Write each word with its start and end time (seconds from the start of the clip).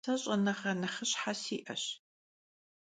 Se 0.05 0.13
ş'enığe 0.21 0.71
nexhışhe 0.81 1.33
si'eş. 1.41 1.83